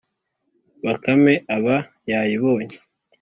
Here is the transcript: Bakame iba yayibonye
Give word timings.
Bakame 0.85 1.33
iba 1.55 1.77
yayibonye 2.09 2.75